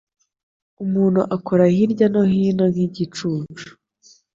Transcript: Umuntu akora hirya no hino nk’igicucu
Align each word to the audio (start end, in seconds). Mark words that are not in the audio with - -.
Umuntu 0.83 1.21
akora 1.35 1.63
hirya 1.75 2.07
no 2.13 2.21
hino 2.31 2.65
nk’igicucu 2.73 3.67